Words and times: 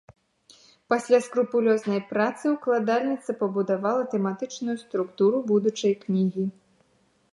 Пасля 0.93 1.17
скрупулёзнай 1.25 2.01
працы 2.13 2.43
ўкладальніца 2.55 3.37
пабудавала 3.43 4.03
тэматычную 4.15 4.75
структуру 4.85 5.37
будучай 5.53 5.93
кнігі. 6.07 6.45